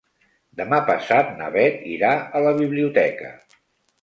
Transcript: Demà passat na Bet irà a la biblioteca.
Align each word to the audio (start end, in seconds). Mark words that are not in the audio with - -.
Demà 0.61 0.79
passat 0.87 1.29
na 1.41 1.49
Bet 1.57 1.83
irà 1.97 2.11
a 2.41 2.43
la 2.47 2.55
biblioteca. 2.63 3.31